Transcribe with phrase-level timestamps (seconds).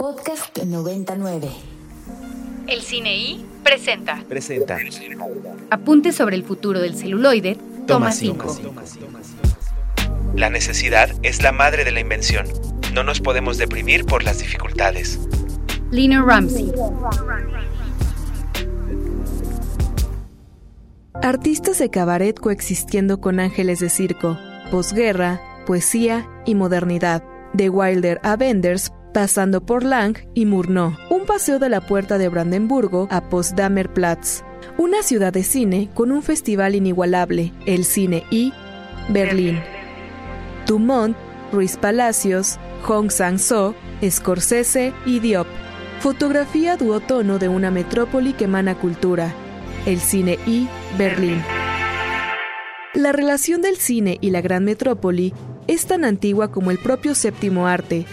[0.00, 1.48] Podcast 99.
[2.68, 4.22] El Cine I presenta.
[4.28, 4.78] Presenta.
[5.70, 7.58] Apunte sobre el futuro del celuloide.
[7.84, 8.60] Toma 5.
[10.36, 12.46] La necesidad es la madre de la invención.
[12.94, 15.18] No nos podemos deprimir por las dificultades.
[15.90, 16.72] Lina Ramsey.
[21.20, 24.38] Artistas de cabaret coexistiendo con ángeles de circo,
[24.70, 27.24] posguerra, poesía y modernidad.
[27.54, 30.96] De Wilder a Benders, pasando por Lang y Murnau.
[31.10, 34.42] Un paseo de la puerta de Brandenburgo a Potsdamer Platz.
[34.76, 38.52] Una ciudad de cine con un festival inigualable, el Cine I,
[39.08, 39.60] Berlín.
[40.66, 41.16] Dumont,
[41.52, 43.74] Ruiz Palacios, Hong Sang-so,
[44.08, 45.46] Scorsese y Diop.
[46.00, 49.34] Fotografía duotono de una metrópoli que emana cultura.
[49.86, 51.42] El Cine I, Berlín.
[52.94, 55.34] La relación del cine y la gran metrópoli
[55.66, 58.06] es tan antigua como el propio séptimo arte.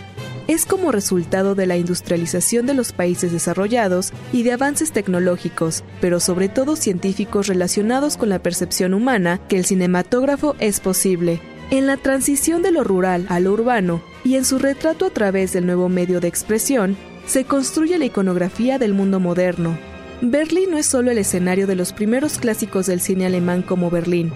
[0.48, 6.20] Es como resultado de la industrialización de los países desarrollados y de avances tecnológicos, pero
[6.20, 11.42] sobre todo científicos relacionados con la percepción humana, que el cinematógrafo es posible.
[11.72, 15.52] En la transición de lo rural a lo urbano y en su retrato a través
[15.52, 19.76] del nuevo medio de expresión, se construye la iconografía del mundo moderno.
[20.22, 24.32] Berlín no es solo el escenario de los primeros clásicos del cine alemán como Berlín,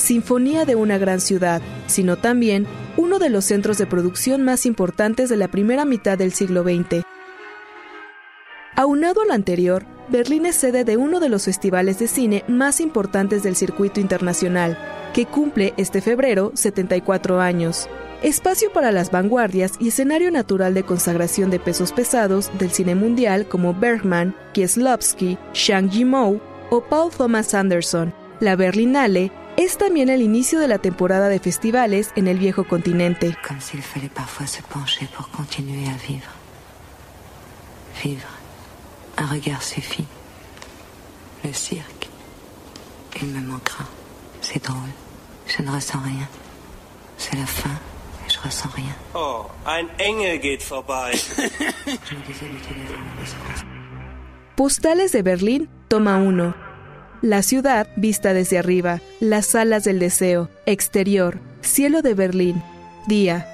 [0.00, 5.28] Sinfonía de una gran ciudad, sino también uno de los centros de producción más importantes
[5.28, 7.04] de la primera mitad del siglo XX.
[8.76, 12.80] Aunado a lo anterior, Berlín es sede de uno de los festivales de cine más
[12.80, 14.78] importantes del circuito internacional,
[15.12, 17.88] que cumple este febrero 74 años.
[18.22, 23.46] Espacio para las vanguardias y escenario natural de consagración de pesos pesados del cine mundial
[23.46, 26.40] como Bergman, Kieslowski, Zhang Yimou
[26.70, 28.14] o Paul Thomas Anderson.
[28.40, 33.36] La Berlinale es también el inicio de la temporada de festivales en el viejo continente.
[33.60, 36.30] S'il fallait parfois se pencher pour continuer à vivre.
[38.02, 38.28] Vivre.
[39.18, 40.06] Un regard suffit.
[41.44, 42.08] Le cirque.
[43.20, 43.84] Il me manquera.
[44.40, 44.90] C'est drôle.
[45.46, 46.28] Je ne ressens rien.
[47.18, 47.70] C'est la fin.
[48.26, 48.94] Et je ressens rien.
[49.14, 51.12] Oh, ein Engel geht vorbei.
[54.56, 56.54] Postales de Berlín, toma 1.
[57.22, 62.62] La ciudad vista desde arriba, las salas del deseo, exterior, cielo de Berlín,
[63.06, 63.46] día.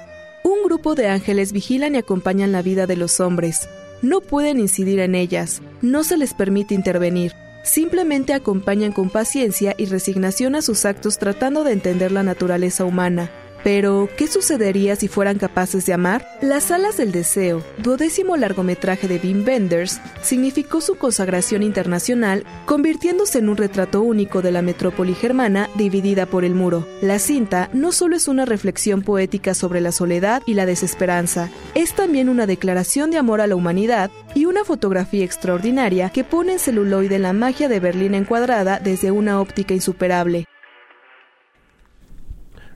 [0.45, 3.67] Un grupo de ángeles vigilan y acompañan la vida de los hombres.
[4.01, 7.33] No pueden incidir en ellas, no se les permite intervenir.
[7.65, 13.29] Simplemente acompañan con paciencia y resignación a sus actos tratando de entender la naturaleza humana.
[13.67, 16.25] Pero, ¿qué sucedería si fueran capaces de amar?
[16.41, 23.49] Las alas del deseo, duodécimo largometraje de Wim Wenders, significó su consagración internacional, convirtiéndose en
[23.49, 26.87] un retrato único de la metrópoli germana dividida por el muro.
[27.01, 31.93] La cinta no solo es una reflexión poética sobre la soledad y la desesperanza, es
[31.93, 36.59] también una declaración de amor a la humanidad y una fotografía extraordinaria que pone en
[36.59, 40.47] celuloide la magia de Berlín encuadrada desde una óptica insuperable.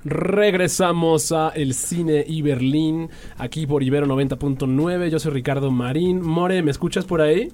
[0.03, 5.09] Regresamos a El Cine y Berlín, aquí por Ibero 90.9.
[5.09, 6.21] Yo soy Ricardo Marín.
[6.21, 7.49] More, ¿me escuchas por ahí?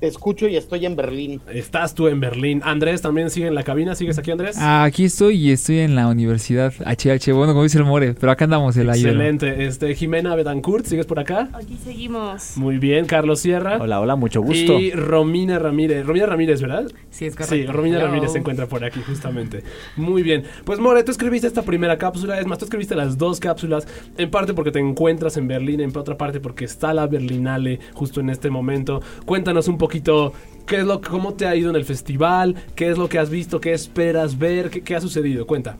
[0.00, 1.42] Te escucho y estoy en Berlín.
[1.52, 2.62] Estás tú en Berlín.
[2.64, 3.94] Andrés también sigue en la cabina.
[3.94, 4.56] ¿Sigues aquí, Andrés?
[4.58, 7.34] Ah, aquí estoy y estoy en la Universidad HH.
[7.34, 9.08] Bueno, como dice el More, pero acá andamos el ayer.
[9.08, 9.66] Excelente.
[9.66, 11.50] Este, Jimena Betancourt, ¿sigues por acá?
[11.52, 12.56] Aquí seguimos.
[12.56, 13.04] Muy bien.
[13.04, 13.76] Carlos Sierra.
[13.78, 14.80] Hola, hola, mucho gusto.
[14.80, 16.06] Y Romina Ramírez.
[16.06, 16.90] Romina Ramírez, ¿verdad?
[17.10, 17.72] Sí, es Sí, correcto.
[17.72, 18.06] Romina Hello.
[18.06, 19.64] Ramírez se encuentra por aquí, justamente.
[19.96, 20.44] Muy bien.
[20.64, 22.40] Pues, More, tú escribiste esta primera cápsula.
[22.40, 23.86] Es más, tú escribiste las dos cápsulas.
[24.16, 28.20] En parte porque te encuentras en Berlín, en otra parte porque está la Berlinale justo
[28.20, 29.02] en este momento.
[29.26, 30.32] Cuéntanos un poquito.
[30.66, 32.54] ¿Qué es lo, ¿Cómo te ha ido en el festival?
[32.76, 33.60] ¿Qué es lo que has visto?
[33.60, 34.70] ¿Qué esperas ver?
[34.70, 35.44] ¿Qué, qué ha sucedido?
[35.44, 35.78] Cuenta.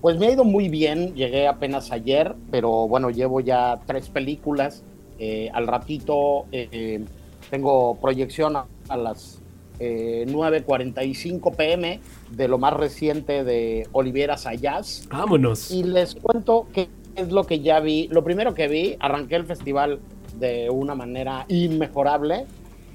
[0.00, 4.84] Pues me ha ido muy bien, llegué apenas ayer, pero bueno, llevo ya tres películas.
[5.18, 7.04] Eh, al ratito eh,
[7.50, 9.42] tengo proyección a, a las
[9.80, 11.98] eh, 9.45 pm
[12.30, 15.08] de lo más reciente de Oliviera Sayas.
[15.10, 15.72] Vámonos.
[15.72, 18.06] Y les cuento qué es lo que ya vi.
[18.12, 19.98] Lo primero que vi, arranqué el festival
[20.38, 22.46] de una manera inmejorable,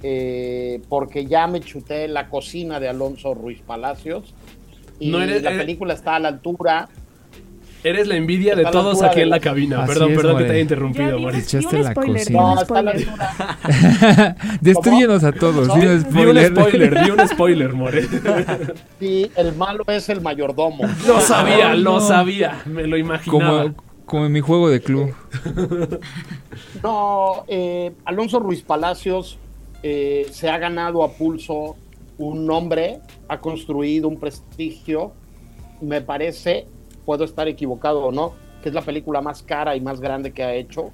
[0.04, 4.34] eh, porque ya me chuté la cocina de Alonso Ruiz Palacios.
[5.00, 6.88] Y No eres- la eres- película está a la altura.
[7.84, 9.80] Eres la envidia de Está todos aquí de en la cabina.
[9.84, 12.40] Así perdón, es, perdón que te haya Ya interrumpido, Echaste un la spoiler, cocina.
[12.40, 14.38] No, está a la altura.
[14.62, 15.68] Destruyenos a todos.
[15.74, 16.52] Di un Di un spoiler.
[16.56, 18.04] spoiler, di un spoiler, More.
[19.00, 20.84] Sí, el malo es el mayordomo.
[21.08, 22.02] Lo sabía, No, lo no.
[22.02, 22.62] sabía.
[22.68, 23.64] Me lo imaginaba.
[23.64, 23.76] como,
[24.06, 25.16] como en mi juego de club.
[26.84, 29.40] No, eh, Alonso Ruiz Palacios
[29.84, 31.76] eh, se ha ganado a pulso
[32.18, 35.14] un nombre, ha construido un prestigio.
[35.82, 36.68] Me parece,
[37.06, 40.44] puedo estar equivocado o no, que es la película más cara y más grande que
[40.44, 40.92] ha hecho.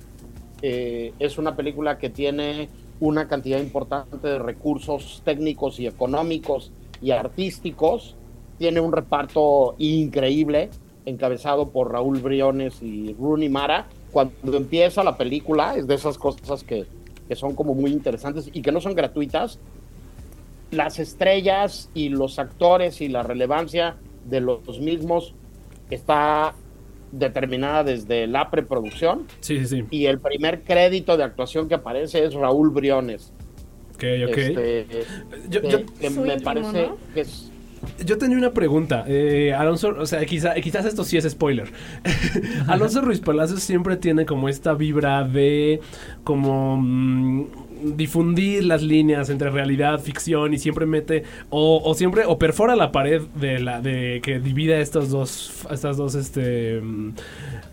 [0.62, 2.70] eh, es una película que tiene
[3.00, 8.16] una cantidad importante de recursos técnicos y económicos y artísticos.
[8.58, 10.70] Tiene un reparto increíble,
[11.06, 13.88] encabezado por Raúl Briones y Rooney Mara.
[14.12, 16.88] Cuando empieza la película, es de esas cosas que,
[17.28, 19.60] que son como muy interesantes y que no son gratuitas.
[20.72, 23.96] Las estrellas y los actores y la relevancia
[24.30, 25.34] de los mismos
[25.90, 26.54] está
[27.12, 29.26] determinada desde la preproducción.
[29.40, 29.86] Sí, sí, sí.
[29.92, 33.32] Y el primer crédito de actuación que aparece es Raúl Briones.
[33.96, 34.38] Ok, ok.
[34.38, 34.86] Este,
[35.50, 36.98] Yo- que- yo- que me parece ¿no?
[37.14, 37.52] que es
[38.06, 39.04] Yo tenía una pregunta.
[39.08, 41.72] Eh, Alonso, o sea, quizá- quizás esto sí es spoiler.
[42.68, 45.80] Alonso Ruiz Palacios siempre tiene como esta vibra de
[46.24, 47.46] como mm,
[47.84, 52.92] difundir las líneas entre realidad, ficción y siempre mete o, o siempre o perfora la
[52.92, 57.14] pared de la de que divide estos dos estas dos este mm,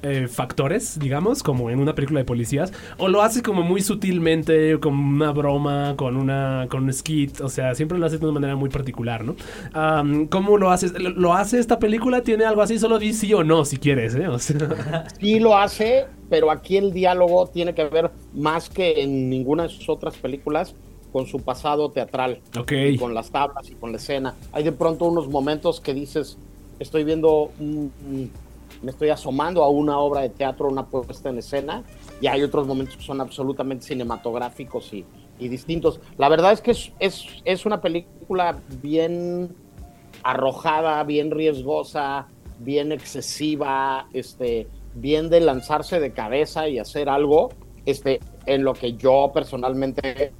[0.02, 4.78] eh, factores, digamos, como en una película de policías, o lo hace como muy sutilmente,
[4.78, 8.34] con una broma, con una con un skit, o sea, siempre lo hace de una
[8.34, 9.34] manera muy particular, ¿no?
[9.72, 10.92] Am, ¿Cómo lo haces?
[10.98, 12.22] ¿Lo, lo hace esta película?
[12.22, 12.78] ¿Tiene algo así?
[12.78, 14.28] Solo di sí o no, si quieres, ¿eh?
[14.28, 19.28] O sea, sí lo hace, pero aquí el diálogo tiene que ver más que en
[19.30, 20.74] ninguna de sus otras películas
[21.12, 22.72] con su pasado teatral, ok.
[22.72, 24.34] y con las tablas y con la escena.
[24.52, 26.36] Hay de pronto unos momentos que dices,
[26.80, 28.30] estoy viendo, un- un-
[28.82, 31.84] me estoy asomando a una obra de teatro, una puesta en escena,
[32.20, 35.04] y hay otros momentos que son absolutamente cinematográficos y,
[35.38, 36.00] y distintos.
[36.18, 39.54] La verdad es que es, es, es una película bien
[40.22, 42.26] arrojada, bien riesgosa,
[42.58, 47.50] bien excesiva, este, bien de lanzarse de cabeza y hacer algo,
[47.86, 50.32] este, en lo que yo personalmente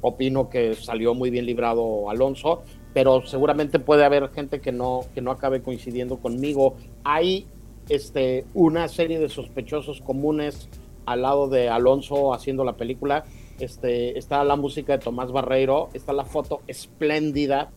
[0.00, 2.62] opino que salió muy bien librado Alonso,
[2.94, 6.76] pero seguramente puede haber gente que no, que no acabe coincidiendo conmigo.
[7.04, 7.46] Hay
[7.88, 10.68] este, una serie de sospechosos comunes
[11.04, 13.24] al lado de Alonso haciendo la película.
[13.58, 17.70] Este, está la música de Tomás Barreiro, está la foto espléndida,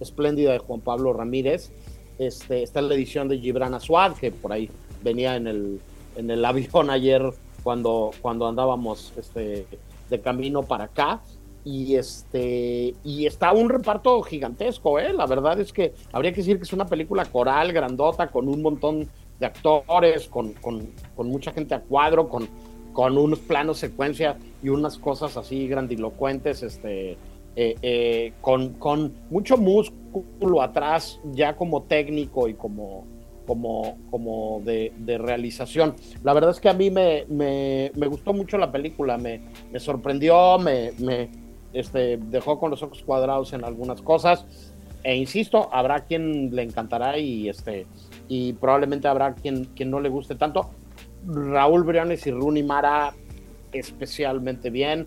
[0.00, 1.72] espléndida de Juan Pablo Ramírez,
[2.18, 4.68] este, está la edición de Gibran Aswad, que por ahí
[5.04, 5.80] venía en el,
[6.16, 7.22] en el avión ayer
[7.62, 9.66] cuando, cuando andábamos este,
[10.10, 11.20] de camino para acá.
[11.66, 15.14] Y este y está un reparto gigantesco, ¿eh?
[15.14, 18.60] La verdad es que habría que decir que es una película coral, grandota, con un
[18.60, 19.08] montón
[19.40, 22.48] de actores, con, con, con mucha gente a cuadro, con,
[22.92, 27.12] con unos planos secuencia y unas cosas así grandilocuentes, este,
[27.56, 33.06] eh, eh, con, con mucho músculo atrás, ya como técnico y como,
[33.46, 35.94] como, como de, realización.
[36.22, 39.40] La verdad es que a mí me, me, gustó mucho la película, me,
[39.78, 41.30] sorprendió, me, me
[41.72, 44.46] este, dejó con los ojos cuadrados en algunas cosas.
[45.02, 47.86] E insisto, habrá quien le encantará y, este,
[48.28, 50.70] y probablemente habrá quien, quien no le guste tanto.
[51.26, 53.14] Raúl Briones y Rooney Mara
[53.72, 55.06] especialmente bien,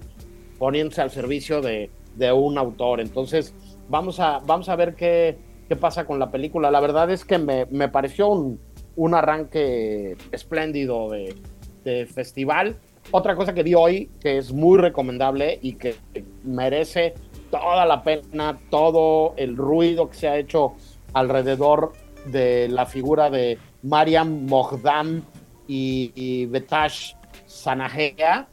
[0.59, 2.99] poniéndose al servicio de, de un autor.
[2.99, 3.55] Entonces,
[3.89, 5.37] vamos a, vamos a ver qué,
[5.67, 6.71] qué pasa con la película.
[6.71, 8.59] La verdad es que me, me pareció un,
[8.95, 11.35] un arranque espléndido de,
[11.83, 12.77] de festival.
[13.11, 15.95] Otra cosa que vi hoy, que es muy recomendable y que
[16.43, 17.13] merece
[17.51, 20.73] toda la pena, todo el ruido que se ha hecho
[21.13, 21.93] alrededor
[22.25, 25.23] de la figura de Mariam Mohdam
[25.67, 27.13] y, y Betash
[27.45, 28.49] Sanajea,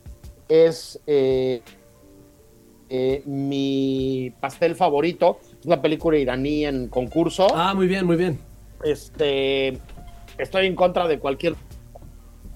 [0.49, 1.63] es eh,
[2.89, 5.39] eh, mi pastel favorito.
[5.65, 7.47] Es una película iraní en concurso.
[7.55, 8.39] Ah, muy bien, muy bien.
[8.85, 9.79] Este,
[10.37, 11.55] estoy en contra de cualquier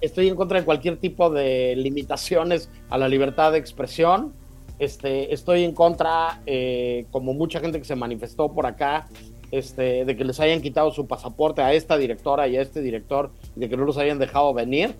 [0.02, 4.34] estoy en contra de cualquier tipo de limitaciones a la libertad de expresión.
[4.78, 9.08] Este, estoy en contra, eh, como mucha gente que se manifestó por acá,
[9.52, 13.30] este, de que les hayan quitado su pasaporte a esta directora y a este director,
[13.56, 14.94] y de que no los hayan dejado venir.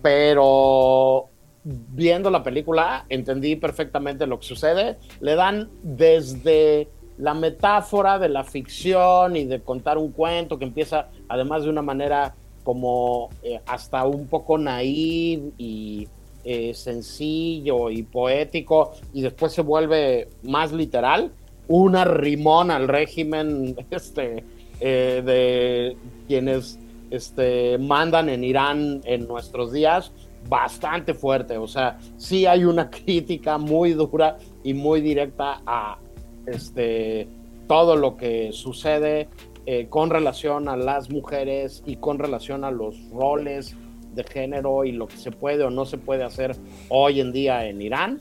[0.00, 1.28] Pero
[1.62, 4.96] viendo la película entendí perfectamente lo que sucede.
[5.20, 6.88] Le dan desde
[7.20, 11.82] la metáfora de la ficción y de contar un cuento que empieza además de una
[11.82, 12.34] manera
[12.64, 16.08] como eh, hasta un poco naive y
[16.44, 21.30] eh, sencillo y poético y después se vuelve más literal,
[21.68, 24.44] una rimón al régimen este,
[24.80, 25.96] eh, de
[26.26, 26.78] quienes
[27.10, 30.12] este, mandan en Irán en nuestros días
[30.48, 35.98] bastante fuerte, o sea, sí hay una crítica muy dura y muy directa a
[36.50, 37.28] este,
[37.66, 39.28] todo lo que sucede
[39.66, 43.76] eh, con relación a las mujeres y con relación a los roles
[44.14, 46.56] de género y lo que se puede o no se puede hacer
[46.88, 48.20] hoy en día en Irán.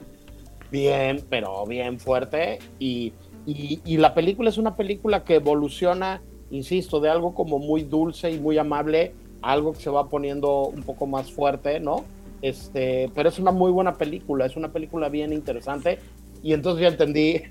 [0.71, 2.59] Bien, pero bien fuerte.
[2.77, 3.13] Y,
[3.45, 6.21] y, y la película es una película que evoluciona,
[6.51, 10.67] insisto, de algo como muy dulce y muy amable a algo que se va poniendo
[10.67, 12.03] un poco más fuerte, ¿no?
[12.41, 15.99] Este, pero es una muy buena película, es una película bien interesante.
[16.43, 17.41] Y entonces ya entendí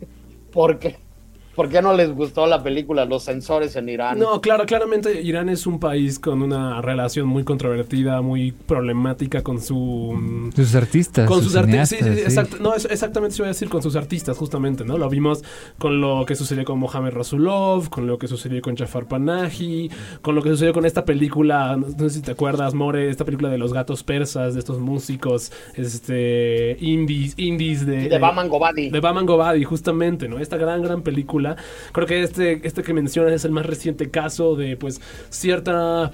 [0.50, 1.07] por qué,
[1.58, 4.16] por qué no les gustó la película Los Censores en Irán.
[4.16, 9.60] No, claro, claramente Irán es un país con una relación muy controvertida, muy problemática con
[9.60, 10.50] su...
[10.54, 11.26] Sus artistas.
[11.26, 12.56] Con sus sus artistas, sí, sí, sí.
[12.60, 14.98] no, es- exactamente se iba a decir con sus artistas, justamente, ¿no?
[14.98, 15.42] Lo vimos
[15.78, 19.90] con lo que sucedió con Mohamed Rasulov, con lo que sucedió con Jafar Panahi,
[20.22, 23.48] con lo que sucedió con esta película, no sé si te acuerdas, More, esta película
[23.48, 28.08] de los gatos persas, de estos músicos, este, indies, indies de...
[28.08, 28.90] De Baman Gobadi.
[28.90, 30.38] De Baman Gobadi, justamente, ¿no?
[30.38, 31.47] Esta gran, gran película.
[31.92, 35.00] Creo que este, este que mencionas es el más reciente caso de, pues,
[35.30, 36.10] cierta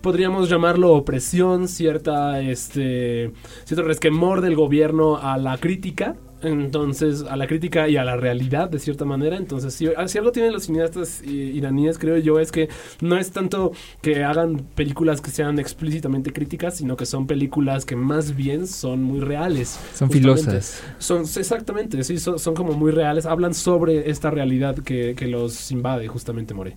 [0.00, 3.32] podríamos llamarlo opresión, cierta, este,
[3.64, 6.14] cierto resquemor del gobierno a la crítica.
[6.46, 9.36] Entonces, a la crítica y a la realidad, de cierta manera.
[9.36, 12.68] Entonces, si, si algo tienen los cineastas iraníes, creo yo, es que
[13.00, 17.96] no es tanto que hagan películas que sean explícitamente críticas, sino que son películas que
[17.96, 19.78] más bien son muy reales.
[19.94, 20.18] Son justamente.
[20.18, 20.82] filosas.
[20.98, 23.26] Son, exactamente, sí, son, son como muy reales.
[23.26, 26.76] Hablan sobre esta realidad que, que los invade, justamente, More.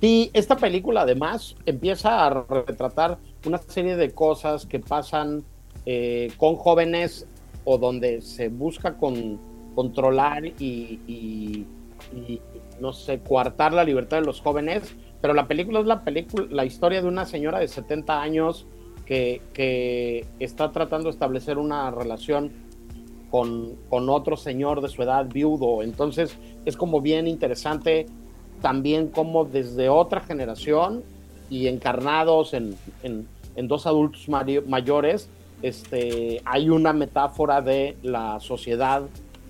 [0.00, 5.44] Y esta película además empieza a retratar una serie de cosas que pasan
[5.86, 7.26] eh, con jóvenes
[7.64, 9.38] o donde se busca con,
[9.74, 10.52] controlar y,
[11.06, 11.66] y-
[12.14, 12.40] y,
[12.80, 14.94] no sé, coartar la libertad de los jóvenes.
[15.20, 18.66] Pero la película es la película, la historia de una señora de 70 años
[19.06, 22.50] que, que está tratando de establecer una relación
[23.30, 25.82] con, con otro señor de su edad viudo.
[25.82, 28.06] Entonces es como bien interesante
[28.60, 31.02] también como desde otra generación
[31.50, 35.28] y encarnados en, en- en dos adultos mayores,
[35.62, 39.02] este, hay una metáfora de la sociedad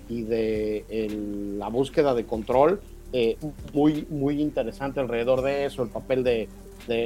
[0.09, 2.81] y de la búsqueda de control
[3.15, 3.37] eh,
[3.73, 6.49] muy, muy interesante alrededor de eso, el papel de,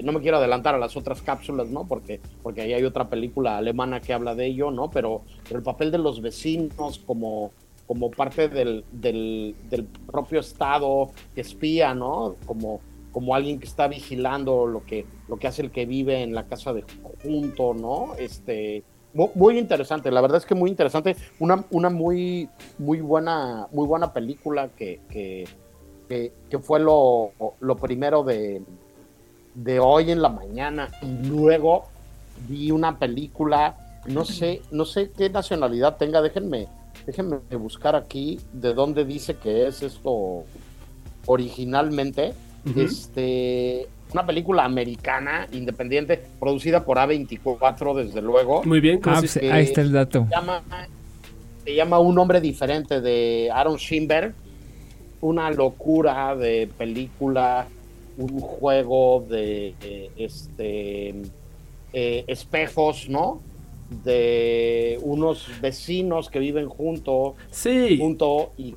[0.04, 1.86] no me quiero adelantar a las otras cápsulas, ¿no?
[1.86, 4.90] Porque, porque ahí hay otra película alemana que habla de ello, ¿no?
[4.90, 7.52] Pero, pero el papel de los vecinos como,
[7.86, 12.38] como parte del, del, del propio Estado que espía, ¿no?
[12.46, 12.80] Como,
[13.12, 16.46] como alguien que está vigilando lo que, lo que hace el que vive en la
[16.46, 16.86] casa de
[17.22, 18.16] junto, ¿no?
[18.18, 18.84] Este,
[19.18, 22.48] mu- muy, interesante, la verdad es que muy interesante, una, una muy,
[22.78, 25.48] muy buena, muy buena película que, que,
[26.08, 28.62] que, que fue lo, lo primero de,
[29.56, 30.90] de hoy en la mañana.
[31.02, 31.86] Y luego
[32.48, 36.68] vi una película, no sé, no sé qué nacionalidad tenga, déjenme,
[37.06, 40.44] déjenme buscar aquí de dónde dice que es esto
[41.26, 42.34] originalmente.
[42.76, 48.64] Este, una película americana, independiente, producida por A24, desde luego.
[48.64, 50.26] Muy bien, ¿cómo Ah, se- pues, ahí está el dato.
[50.30, 50.64] Se llama,
[51.66, 54.34] se llama Un hombre diferente de Aaron Schimberg.
[55.20, 57.68] Una locura de película,
[58.18, 61.16] un juego de eh, este
[61.94, 63.42] eh, espejos, ¿no?
[64.04, 67.98] De unos vecinos que viven junto, Sí.
[68.00, 68.76] junto y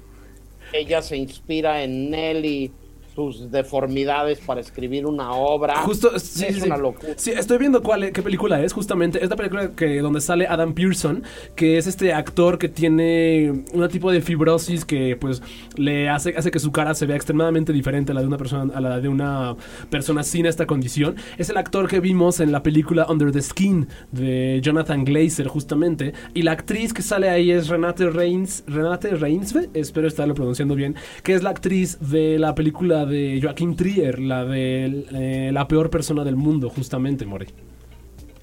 [0.72, 2.72] ella se inspira en él y
[3.20, 5.76] sus deformidades para escribir una obra.
[5.82, 7.12] Justo, sí, es sí, una locura.
[7.16, 9.22] Sí, estoy viendo cuál, qué película es, justamente.
[9.22, 11.22] Esta película que, donde sale Adam Pearson,
[11.54, 15.42] que es este actor que tiene un tipo de fibrosis que pues
[15.76, 18.72] le hace, hace que su cara se vea extremadamente diferente a la de una persona,
[18.74, 19.54] a la de una
[19.90, 21.16] persona sin esta condición.
[21.36, 26.14] Es el actor que vimos en la película Under the Skin de Jonathan Glazer, justamente.
[26.32, 30.94] Y la actriz que sale ahí es Renate Reins, Renate Reinsve, espero estarlo pronunciando bien,
[31.22, 35.90] que es la actriz de la película de Joaquín Trier, la de eh, La peor
[35.90, 37.48] persona del mundo, justamente, More.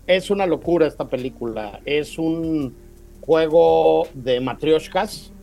[0.05, 1.79] Es una locura esta película.
[1.85, 2.75] Es un
[3.21, 5.33] juego de matrioshkas,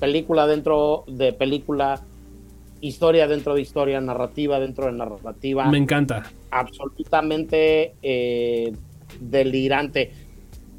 [0.00, 2.00] película dentro de película,
[2.80, 5.66] historia dentro de historia, narrativa dentro de narrativa.
[5.66, 6.24] Me encanta.
[6.50, 8.72] absolutamente eh,
[9.20, 10.12] delirante.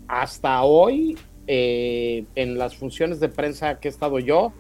[0.08, 1.18] Hasta hoy,
[1.48, 4.52] eh, en las funciones de prensa que he estado yo,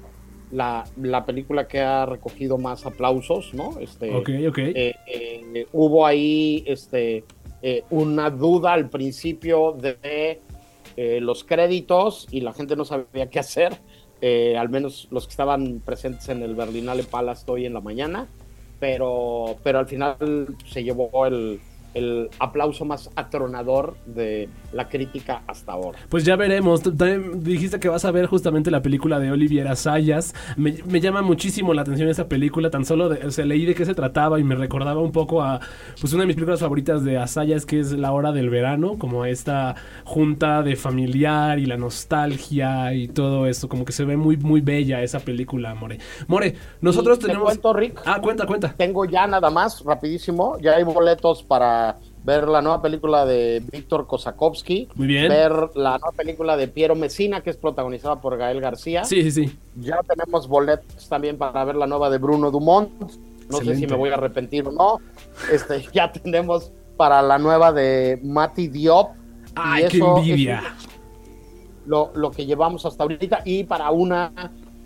[0.51, 3.79] la, la película que ha recogido más aplausos, ¿no?
[3.79, 4.58] Este, Ok, ok.
[4.60, 7.24] eh, eh, hubo ahí este,
[7.62, 10.41] eh, una duda al principio de
[11.22, 13.74] los créditos y la gente no sabía qué hacer,
[14.55, 18.27] al menos los que estaban presentes en el Berlinale Palace hoy en la mañana,
[18.79, 21.60] pero, pero al final se llevó el,
[21.93, 26.00] el aplauso más atronador de la crítica hasta ahora.
[26.10, 26.81] Pues ya veremos.
[26.83, 30.33] También dijiste que vas a ver justamente la película de Oliviera Sayas.
[30.57, 32.69] Me, me llama muchísimo la atención esa película.
[32.69, 35.41] Tan solo de- o sea, leí de qué se trataba y me recordaba un poco
[35.41, 35.60] a
[36.00, 39.25] pues una de mis películas favoritas de Asayas, que es La Hora del Verano, como
[39.25, 43.67] esta junta de familiar y la nostalgia y todo eso.
[43.67, 45.98] Como que se ve muy, muy bella esa película, More.
[46.27, 47.45] More, nosotros Y te tenemos.
[47.45, 48.74] cuento, Rick, Ah, cuenta, cuenta.
[48.77, 51.80] tengo ya nada más, rapidísimo, ya hay boletos para
[52.23, 55.27] ver la nueva película de Víctor Kosakowski, Muy bien.
[55.29, 59.03] ver la nueva película de Piero Messina, que es protagonizada por Gael García.
[59.05, 59.57] Sí, sí, sí.
[59.79, 62.91] Ya tenemos boletos también para ver la nueva de Bruno Dumont.
[63.50, 65.00] No sé si me voy a arrepentir o no.
[65.51, 69.09] Este, ya tenemos para la nueva de Mati Diop.
[69.47, 70.61] Y Ay, qué envidia.
[71.85, 73.41] lo, lo que llevamos hasta ahorita.
[73.45, 74.31] Y para una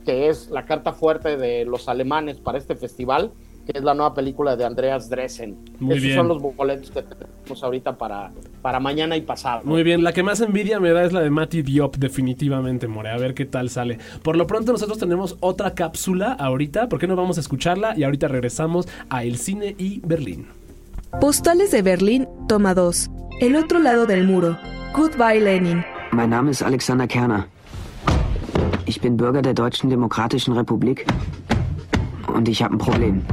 [0.05, 3.31] que es la carta fuerte de los alemanes para este festival,
[3.65, 5.57] que es la nueva película de Andreas Dressen.
[5.79, 6.15] Muy Esos bien.
[6.15, 8.31] son los boletos que tenemos ahorita para,
[8.61, 9.61] para mañana y pasado.
[9.63, 13.09] Muy bien, la que más envidia me da es la de Mati Diop, definitivamente, More.
[13.09, 13.97] A ver qué tal sale.
[14.21, 16.89] Por lo pronto, nosotros tenemos otra cápsula ahorita.
[16.89, 17.97] ¿Por qué no vamos a escucharla?
[17.97, 20.47] Y ahorita regresamos a El Cine y Berlín.
[21.19, 23.09] Postales de Berlín, toma 2.
[23.41, 24.57] El otro lado del muro.
[24.93, 25.83] Goodbye Lenin.
[26.11, 27.47] Mein Name ist Alexander Kerner.
[28.85, 31.05] Ich bin Bürger der Deutschen Demokratischen Republik
[32.35, 33.25] und ich habe ein Problem.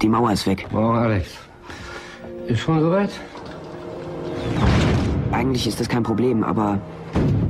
[0.00, 0.66] Die Mauer ist weg.
[0.72, 1.28] Oh, Alex.
[2.46, 3.10] Ist schon soweit?
[5.32, 6.80] Eigentlich ist das kein Problem, aber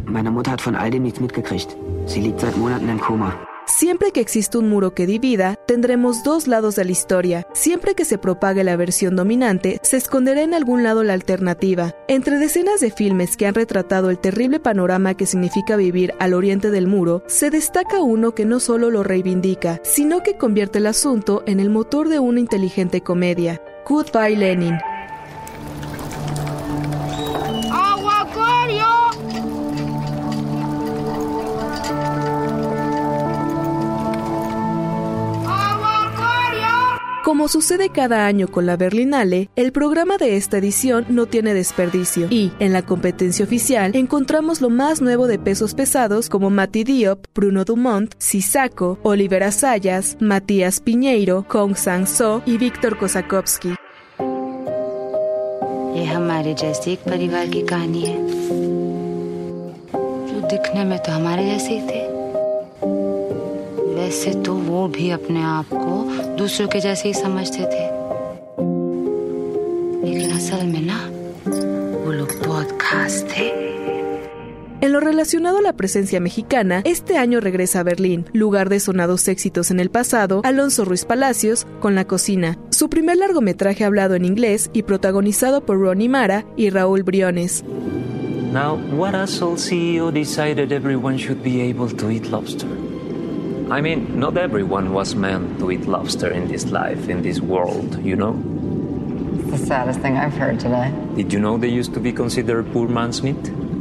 [0.06, 1.76] meine Mutter hat von all dem nichts mitgekriegt.
[2.06, 3.34] Sie liegt seit Monaten im Koma.
[3.78, 7.46] Siempre que existe un muro que divida, tendremos dos lados de la historia.
[7.52, 11.94] Siempre que se propague la versión dominante, se esconderá en algún lado la alternativa.
[12.08, 16.72] Entre decenas de filmes que han retratado el terrible panorama que significa vivir al oriente
[16.72, 21.44] del muro, se destaca uno que no solo lo reivindica, sino que convierte el asunto
[21.46, 23.62] en el motor de una inteligente comedia.
[23.88, 24.74] Goodbye Lenin.
[37.37, 42.27] Como sucede cada año con la Berlinale, el programa de esta edición no tiene desperdicio
[42.29, 47.25] y, en la competencia oficial, encontramos lo más nuevo de pesos pesados como Mati Diop,
[47.35, 53.75] Bruno Dumont, Sisako, Oliver Asayas, Matías Piñeiro, Kong Sang-so y Víctor Kosakowski.
[55.95, 58.17] ये हमारे जैसे एक परिवार की कहानी है
[60.27, 62.16] जो दिखने में तो हमारे जैसे ही थे
[64.07, 67.83] वैसे तो वो भी अपने आप को दूसरों के जैसे ही समझते थे
[70.05, 70.99] लेकिन असल में ना
[72.05, 73.51] वो लोग बहुत खास थे
[74.83, 79.29] En lo relacionado a la presencia mexicana, este año regresa a Berlín, lugar de sonados
[79.29, 84.25] éxitos en el pasado, Alonso Ruiz Palacios, con La Cocina, su primer largometraje hablado en
[84.25, 87.63] inglés y protagonizado por Ronnie Mara y Raúl Briones.
[88.51, 92.67] Now, what asshole CEO decided everyone should be able to eat lobster?
[93.70, 98.02] I mean, not everyone was meant to eat lobster in this life, in this world,
[98.02, 98.34] you know?
[99.40, 100.90] It's the saddest thing I've heard today.
[101.16, 103.36] Did you know they used to be considered poor man's meat?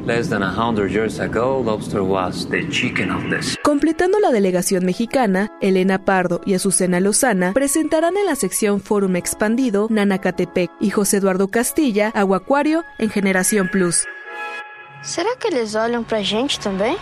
[0.06, 3.56] Less than a hundred years ago, lobster was the chicken of the sea.
[3.64, 9.88] Completando la delegación mexicana, Elena Pardo y Azucena Lozana presentarán en la sección Fórum Expandido
[9.90, 14.06] Nana Catepec y José Eduardo Castilla Aguacuario en Generación Plus.
[15.02, 16.98] Será que eles olham pra gente também?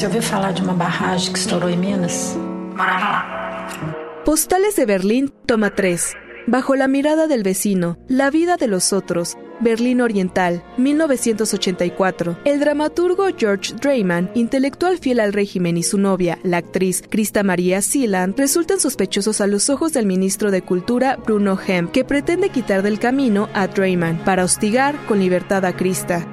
[0.00, 2.34] Você ouviu falar de uma barragem que estourou em Minas?
[2.74, 4.22] Morava lá.
[4.24, 6.14] Postales de Berlín, toma 3.
[6.46, 9.36] Bajo la mirada del vecino, la vida de los otros.
[9.60, 12.38] Berlín Oriental, 1984.
[12.46, 17.82] El dramaturgo George Dreyman, intelectual fiel al régimen y su novia, la actriz Krista María
[17.82, 22.80] Sealand, resultan sospechosos a los ojos del ministro de Cultura Bruno Hemp, que pretende quitar
[22.80, 26.26] del camino a Dreyman para hostigar con libertad a Krista.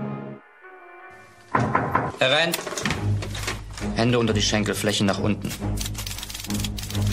[2.21, 2.53] Herein.
[3.97, 5.51] Hände unter die Schenkelflächen nach unten.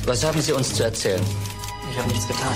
[0.04, 1.22] Was haben Sie uns zu erzählen?
[1.90, 2.52] Ich habe nichts getan.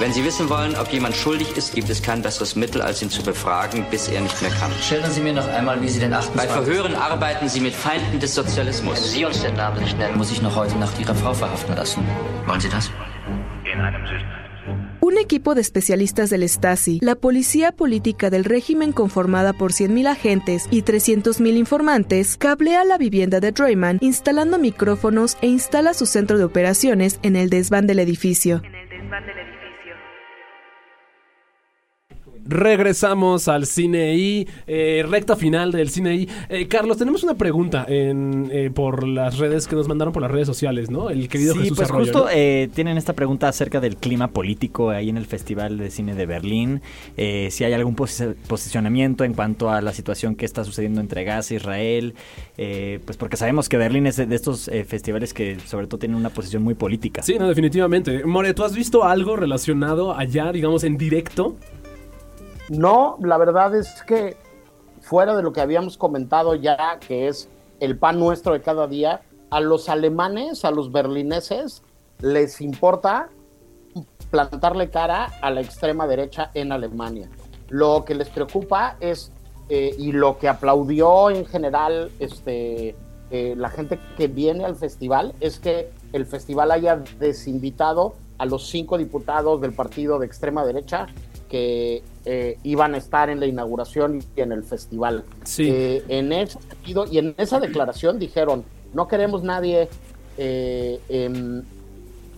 [0.00, 3.10] Wenn Sie wissen wollen, ob jemand schuldig ist, gibt es kein besseres Mittel, als ihn
[3.10, 4.72] zu befragen, bis er nicht mehr kann.
[4.82, 6.50] Schildern Sie mir noch einmal, wie Sie den 28.
[6.50, 8.96] Bei Verhören arbeiten Sie mit Feinden des Sozialismus.
[8.96, 11.76] Wenn Sie uns den Namen nicht nennen, muss ich noch heute Nacht Ihre Frau verhaften
[11.76, 12.04] lassen.
[12.46, 12.90] Wollen Sie das?
[15.04, 20.66] Un equipo de especialistas del Stasi, la policía política del régimen conformada por 100.000 agentes
[20.70, 26.44] y 300.000 informantes, cablea la vivienda de Dreyman instalando micrófonos e instala su centro de
[26.44, 28.62] operaciones en el desván del edificio.
[32.46, 37.84] Regresamos al cine y eh, recta final del cine y eh, Carlos, tenemos una pregunta
[37.88, 41.10] en, eh, por las redes que nos mandaron por las redes sociales, ¿no?
[41.10, 42.30] El querido Sí, Jesús pues Arroyo, justo ¿no?
[42.32, 46.26] eh, tienen esta pregunta acerca del clima político ahí en el Festival de Cine de
[46.26, 46.82] Berlín.
[47.16, 51.54] Si hay algún posi- posicionamiento en cuanto a la situación que está sucediendo entre Gaza
[51.54, 52.14] e Israel.
[52.56, 56.62] pues porque sabemos que Berlín es de estos festivales que sobre todo tienen una posición
[56.62, 57.22] muy política.
[57.22, 58.24] Sí, no, definitivamente.
[58.24, 61.56] More, ¿tú has visto algo relacionado allá, digamos, en directo?
[62.70, 64.36] No, la verdad es que
[65.00, 67.48] fuera de lo que habíamos comentado ya, que es
[67.80, 69.22] el pan nuestro de cada día.
[69.50, 71.82] A los alemanes, a los berlineses,
[72.20, 73.28] les importa
[74.30, 77.28] plantarle cara a la extrema derecha en Alemania.
[77.68, 79.30] Lo que les preocupa es,
[79.68, 82.96] eh, y lo que aplaudió en general este,
[83.30, 88.66] eh, la gente que viene al festival, es que el festival haya desinvitado a los
[88.68, 91.06] cinco diputados del partido de extrema derecha
[91.48, 95.24] que eh, iban a estar en la inauguración y en el festival.
[95.44, 96.02] Sí.
[96.08, 99.88] en ese sentido, y en esa declaración dijeron, no queremos nadie
[100.36, 101.62] em,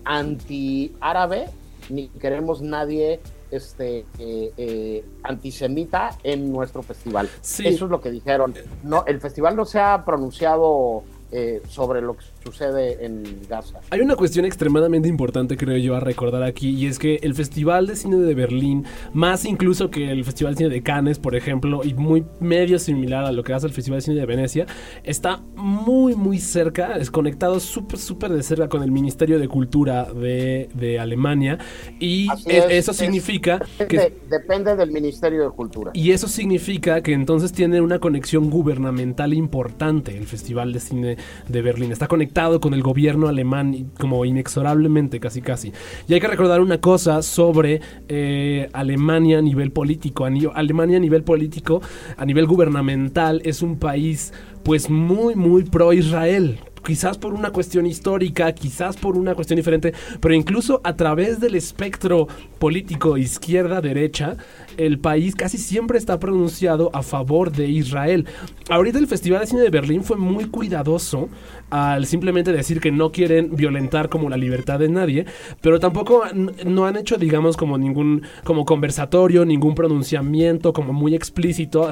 [0.05, 1.47] anti-árabe
[1.91, 3.21] ni queremos nadie
[3.51, 7.29] este eh, eh, antisemita en nuestro festival.
[7.43, 8.55] Eso es lo que dijeron.
[8.83, 13.81] No, el festival no se ha pronunciado eh, sobre lo que sucede en Gaza.
[13.91, 17.89] Hay una cuestión extremadamente importante, creo yo, a recordar aquí, y es que el Festival
[17.89, 21.83] de Cine de Berlín, más incluso que el Festival de Cine de Cannes, por ejemplo,
[21.85, 24.67] y muy medio similar a lo que hace el Festival de Cine de Venecia,
[25.03, 30.05] está muy, muy cerca, es conectado súper, súper de cerca con el Ministerio de Cultura
[30.05, 31.59] de, de Alemania,
[31.99, 34.13] y es, eso significa es, que...
[34.31, 35.91] depende del Ministerio de Cultura.
[35.95, 41.17] Y eso significa que entonces tiene una conexión gubernamental importante el Festival de Cine
[41.49, 41.91] de Berlín.
[41.91, 45.73] Está conectado con el gobierno alemán como inexorablemente, casi casi.
[46.07, 50.27] Y hay que recordar una cosa sobre eh, Alemania a nivel político.
[50.27, 51.81] Alemania a nivel político,
[52.15, 57.85] a nivel gubernamental, es un país pues muy, muy pro Israel quizás por una cuestión
[57.85, 62.29] histórica, quizás por una cuestión diferente, pero incluso a través del espectro
[62.61, 64.37] político izquierda-derecha,
[64.77, 68.27] el país casi siempre está pronunciado a favor de Israel.
[68.69, 71.29] Ahorita el Festival de Cine de Berlín fue muy cuidadoso
[71.71, 75.27] al simplemente decir que no quieren violentar como la libertad de nadie,
[75.61, 76.23] pero tampoco
[76.65, 81.91] no han hecho, digamos, como ningún como conversatorio, ningún pronunciamiento como muy explícito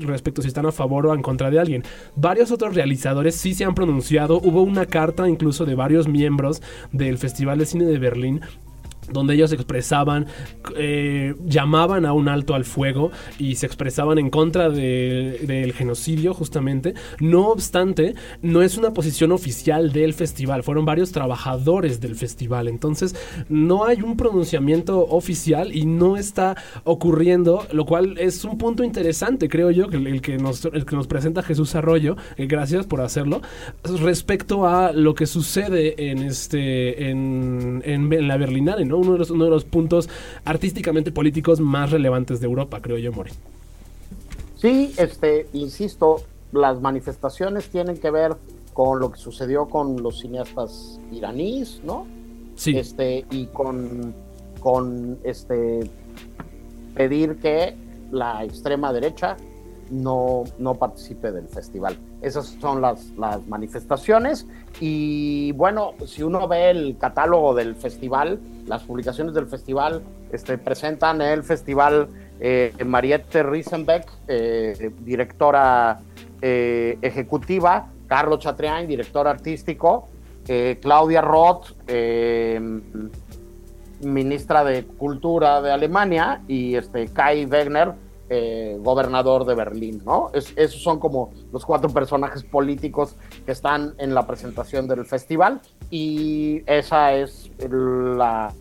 [0.00, 1.84] respecto si están a favor o en contra de alguien.
[2.16, 7.18] Varios otros realizadores sí se han pronunciado, hubo una carta incluso de varios miembros del
[7.18, 8.40] Festival de Cine de Berlín
[9.12, 10.26] donde ellos expresaban,
[10.76, 16.94] eh, llamaban a un alto al fuego y se expresaban en contra del genocidio justamente.
[17.20, 23.14] No obstante, no es una posición oficial del festival, fueron varios trabajadores del festival, entonces
[23.48, 29.48] no hay un pronunciamiento oficial y no está ocurriendo, lo cual es un punto interesante,
[29.48, 33.42] creo yo, el, que, nos, el que nos presenta Jesús Arroyo, eh, gracias por hacerlo,
[34.00, 38.98] respecto a lo que sucede en, este, en, en, la Berlinale, ¿no?
[39.02, 40.08] Uno de, los, uno de los puntos
[40.44, 43.32] artísticamente políticos más relevantes de Europa, creo yo, Mori.
[44.56, 48.36] Sí, este, insisto, las manifestaciones tienen que ver
[48.72, 52.06] con lo que sucedió con los cineastas iraníes, ¿no?
[52.54, 52.76] Sí.
[52.76, 54.14] Este, y con,
[54.60, 55.90] con este
[56.94, 57.74] pedir que
[58.12, 59.36] la extrema derecha
[59.90, 61.98] no, no participe del festival.
[62.20, 64.46] Esas son las, las manifestaciones.
[64.80, 71.20] Y bueno, si uno ve el catálogo del festival, las publicaciones del festival este, presentan
[71.20, 72.08] el festival
[72.40, 76.00] eh, Mariette Riesenbeck, eh, directora
[76.40, 80.08] eh, ejecutiva, Carlos Chatrián, director artístico,
[80.80, 81.68] Claudia Roth,
[84.00, 87.92] ministra de Cultura de Alemania, y este, Kai Wegner,
[88.34, 90.30] eh, gobernador de Berlín, ¿no?
[90.32, 93.14] esos son como los cuatro personajes políticos
[93.44, 98.54] que están en la presentación del festival y esa es la,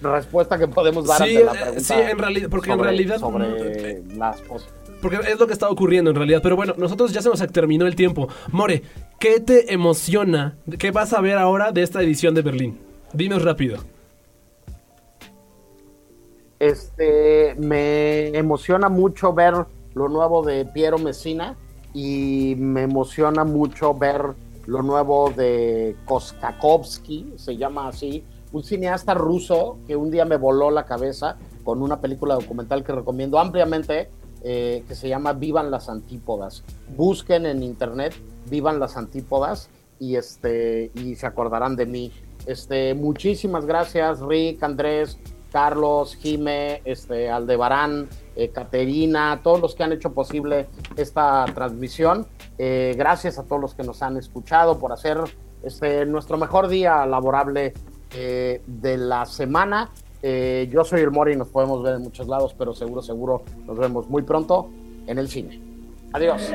[0.00, 3.18] respuesta que podemos dar sí, ante la eh, pregunta sí, en realidad, porque en realidad
[3.18, 4.70] sobre las cosas.
[5.02, 6.40] Porque es lo que está ocurriendo en realidad.
[6.42, 8.28] Pero bueno, nosotros ya se nos terminó el tiempo.
[8.50, 8.82] More,
[9.18, 10.56] ¿qué te emociona?
[10.78, 12.78] ¿Qué vas a ver ahora de esta edición de Berlín?
[13.12, 13.78] Dinos rápido.
[16.58, 19.54] Este, me emociona mucho ver
[19.94, 21.56] lo nuevo de Piero Messina
[21.92, 24.34] y me emociona mucho ver
[24.66, 30.70] lo nuevo de Koskakovsky, se llama así, un cineasta ruso que un día me voló
[30.70, 34.08] la cabeza con una película documental que recomiendo ampliamente,
[34.42, 36.62] eh, que se llama Vivan las Antípodas.
[36.96, 38.14] Busquen en internet
[38.48, 42.12] Vivan las Antípodas y, este, y se acordarán de mí.
[42.46, 45.18] Este, muchísimas gracias, Rick, Andrés,
[45.56, 50.66] Carlos, Jime, este, Aldebarán, eh, Caterina, todos los que han hecho posible
[50.98, 52.26] esta transmisión.
[52.58, 55.16] Eh, gracias a todos los que nos han escuchado por hacer
[55.62, 57.72] este, nuestro mejor día laborable
[58.14, 59.88] eh, de la semana.
[60.22, 64.10] yo soy el y nos podemos ver en muchos lados, pero seguro, seguro nos vemos
[64.10, 64.68] muy pronto
[65.06, 65.58] en el cine.
[66.12, 66.52] Adiós.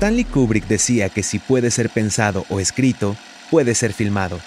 [0.00, 3.16] Stanley Kubrick decía que si puede ser pensado o escrito,
[3.50, 4.40] puede ser filmado.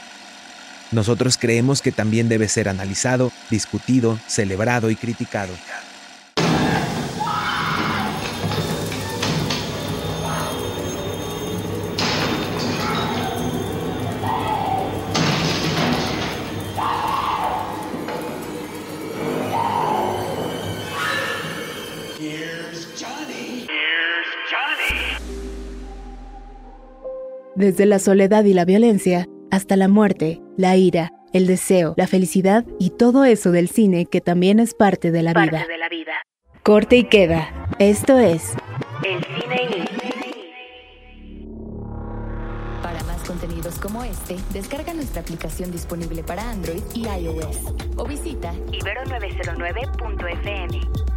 [0.91, 5.53] Nosotros creemos que también debe ser analizado, discutido, celebrado y criticado.
[27.55, 32.65] Desde la soledad y la violencia hasta la muerte, la ira, el deseo, la felicidad
[32.79, 35.67] y todo eso del cine que también es parte de la vida.
[35.67, 36.13] de la vida.
[36.63, 37.69] Corte y queda.
[37.77, 38.55] Esto es
[39.03, 39.85] El cine
[42.81, 47.59] Para más contenidos como este, descarga nuestra aplicación disponible para Android y iOS
[47.97, 51.12] o visita ibero909.fm.